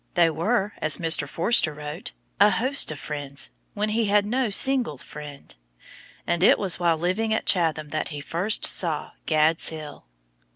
[0.15, 1.29] "They were," as Mr.
[1.29, 5.55] Forster wrote, "a host of friends when he had no single friend."
[6.25, 10.07] And it was while living at Chatham that he first saw "Gad's Hill."